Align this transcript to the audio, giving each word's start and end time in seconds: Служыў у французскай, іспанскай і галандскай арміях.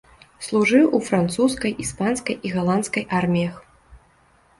Служыў 0.45 0.85
у 0.97 1.01
французскай, 1.09 1.75
іспанскай 1.85 2.35
і 2.49 2.53
галандскай 2.55 3.03
арміях. 3.19 3.61